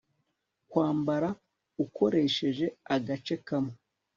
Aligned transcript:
Kwambara 0.69 1.29
ukoresheje 1.83 2.65
agace 2.95 3.35
kamwe 3.47 3.75